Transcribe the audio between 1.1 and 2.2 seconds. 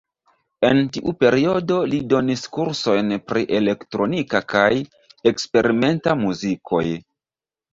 periodo li